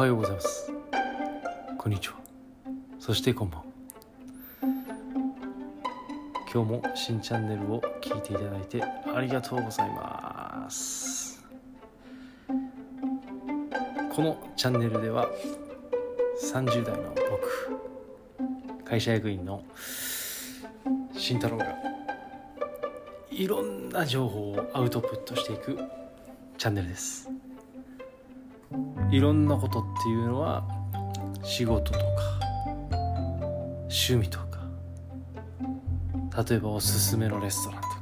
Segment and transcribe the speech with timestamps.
[0.00, 0.72] はようございます。
[1.78, 2.16] こんにちは。
[2.98, 3.66] そしてこんばんは。
[6.52, 11.44] 今日も新チャンネルを聞いていただいてありがとうございます。
[14.12, 15.28] このチャンネルでは
[16.42, 19.62] 30代の僕会社役員の
[21.16, 21.66] 慎太郎が
[23.30, 25.78] いろんな情報をアウトプットしていく
[26.58, 27.33] チャンネルです。
[29.10, 30.64] いろんなことっていうのは
[31.42, 32.04] 仕事とか
[33.82, 34.58] 趣味とか
[36.48, 37.94] 例えばおすすめのレストランとか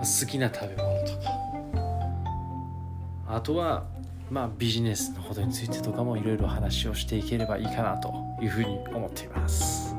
[0.00, 1.42] 好きな食べ物とか。
[3.34, 3.84] あとは
[4.30, 8.12] まあビジネスのことについてとかもいろいろ話をしていければいいかなと
[8.42, 9.96] いうふうに思っています。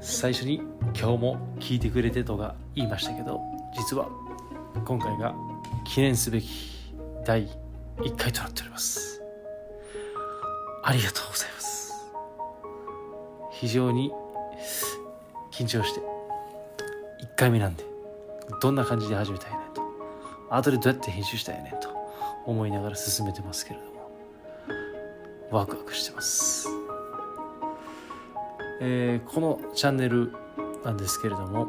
[0.00, 0.56] 最初に
[0.94, 3.40] 今日も聞いてくれてとか言いましたけど
[3.74, 4.06] 実は
[4.84, 5.34] 今回が
[5.86, 6.73] 記念すべき
[7.24, 7.48] 第
[7.98, 9.22] 1回となっております。
[10.82, 11.92] ありがとうございます。
[13.52, 14.12] 非常に
[15.50, 17.84] 緊張して1回目なんで
[18.60, 19.82] どんな感じで始めたいねと
[20.50, 21.88] 後でどうやって編集したいねと
[22.44, 24.10] 思いながら進めてますけれども
[25.50, 26.68] ワクワクしてます。
[28.80, 30.32] えー、このチャンネル
[30.84, 31.68] なんですけれども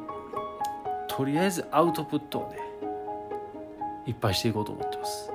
[1.08, 2.58] とりあえずアウトプットをね
[4.06, 5.35] いっぱいしていこうと思ってます。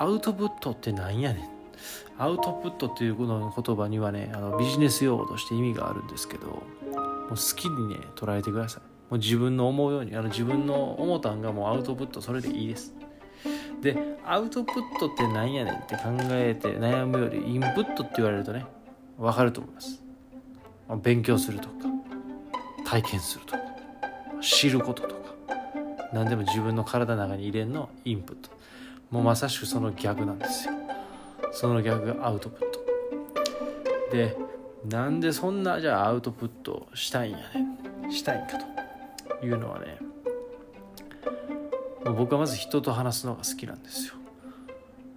[0.00, 1.48] アウトプットってなんやねん。
[2.16, 8.82] アウトプットっていうこの言葉にはねあのビジネス用語として意味があるんですけどもう好きにね捉えてください。
[9.10, 12.94] もう自分の思うようにあの自分の思ったんがもうアウトプットそれでいいです。
[13.82, 18.64] でアウトプットってなんやねんって考えて悩むよりインプットって言われるとね
[19.18, 20.02] 分かると思います。
[21.02, 21.74] 勉強するとか
[22.86, 23.58] 体験するとか
[24.40, 25.20] 知ることとか
[26.14, 28.48] 何でも自分の体の中に入れんのインプット。
[29.10, 30.74] もうまさしくその逆なんですよ。
[31.52, 32.80] その逆がアウトプット。
[34.12, 34.36] で
[34.88, 37.44] なんでそんなじゃあアウトプットしたいんやね。
[38.10, 38.58] したいんか
[39.38, 39.98] というのはね
[42.04, 44.14] 僕はまず人と話すのが好きなんですよ。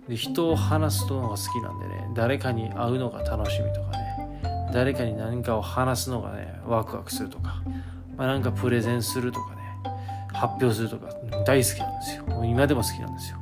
[0.08, 7.62] で人を話すのが好きなんでね誰かに会うのが楽しみとかね誰かに何かを話すのがねワクワクするとか、
[8.18, 9.62] まあ、なんかプレゼンするとかね
[10.34, 11.08] 発表するとか
[11.46, 12.44] 大好きなんですよ。
[12.44, 13.38] 今でも好きなんですよ。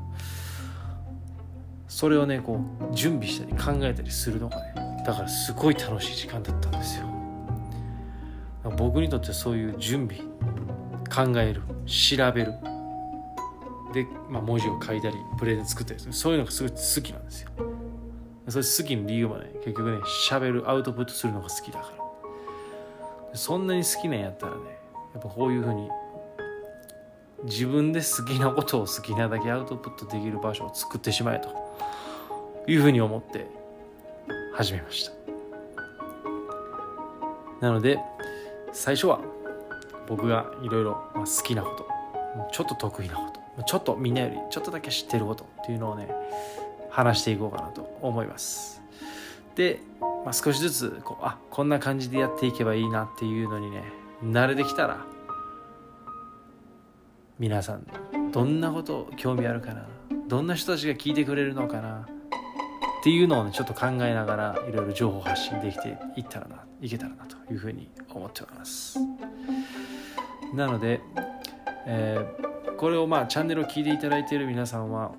[2.01, 2.59] それをねこ
[2.91, 4.73] う準備したり考えたりするのがね
[5.06, 7.06] だからすごい楽しい時間だったんですよ。
[8.75, 10.19] 僕にとってそういう準備
[11.13, 12.53] 考える調べる。
[13.94, 16.13] で、まあ、文字を書いたりプレゼン作ったりする。
[16.13, 17.51] そういうのがすごい好きなんですよ。
[18.47, 19.97] それ好きの理由はね結局ね
[20.28, 21.94] 喋るアウトプットするのが好きだか
[23.31, 23.38] ら。
[23.38, 24.59] そんなに好きなんやったらね
[25.13, 25.88] やっぱこういうふうに
[27.44, 31.61] 自分で好きなことを好きなだけアウトプットできる場所を作ってしまえと。
[32.72, 33.48] いうふうに思って
[34.54, 35.12] 始めました。
[37.59, 38.00] なので
[38.72, 39.20] 最初は
[40.08, 41.86] 僕がいろいろ好きなこと
[42.54, 46.10] ちょっと得意なことちょっとみんなよりちょっとだけ知ってることっていうのをね
[46.90, 48.81] 話していこうかなと思います。
[49.56, 53.84] で、まあ、少しずつこうあこんな感じでやっていけばいいなっていうのにね
[54.24, 55.06] 慣れてきたら
[57.38, 57.86] 皆さん
[58.31, 59.86] どんなこと興味あるかな
[60.30, 62.08] どんな人たちが聞いてくれるのかな
[63.01, 69.00] っていうのをねちょっと考えながらいろいろ情報発信できていったらないけたらなというふうに思っております。
[70.53, 71.01] なので、
[71.88, 75.13] えー、これをまあチャンネルを聞いていただいている皆さんは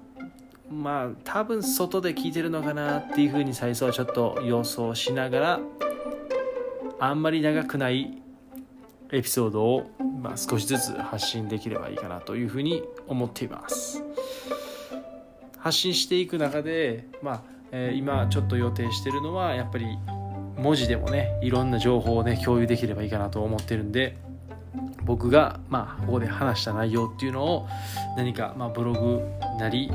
[0.71, 5.61] まあ多分外で聞いてるのかなっていうふうに最初はちょっと予想しながら
[7.01, 8.23] あんまり長くない
[9.11, 9.91] エピソードを、
[10.23, 14.05] まあ、少しずつ発信できればいいかなというふうに思っています。
[15.59, 19.99] 発信していく中で、まあ、え、今ちょっと予定してるのはやっぱり
[20.59, 24.19] 文字でもねいろんな情報をね共有できればいいかなと思ってるんで
[25.05, 27.69] 僕がまあここで話した内容っていうのを
[28.17, 29.23] 何かまブログ
[29.59, 29.91] なり、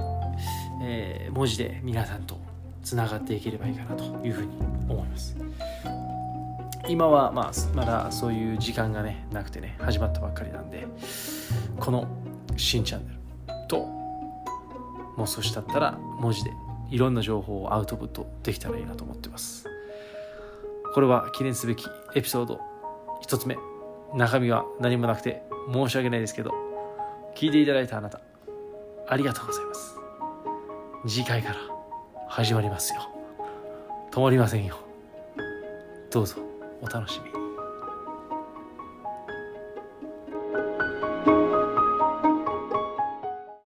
[0.81, 2.38] えー、文字で皆さんと
[2.84, 4.57] つながっていければいいかなというふうに
[4.90, 5.38] 思います。
[6.90, 10.88] 今はまあまだそういう時間がねなくてね始まったばっかりなんで
[11.80, 12.07] この
[12.56, 13.80] 新チャンネルと
[15.18, 16.52] もう少し経ったら文字で
[16.89, 19.66] いろんな情報をアウトプットできたらいいなと思ってます。
[20.94, 21.86] これは記念すべき
[22.16, 22.60] エピソード。
[23.24, 23.57] 1つ目。
[24.13, 26.54] 中身は何もなくて申し訳ないですけど。
[27.36, 28.19] 聞いていただいたあなた
[29.07, 29.95] ありがとうございます。
[31.07, 31.60] 次回から
[32.28, 33.01] 始まりますよ。
[34.12, 34.78] 止まりませんよ。
[36.10, 36.38] どうぞ
[36.81, 37.37] お楽しみに。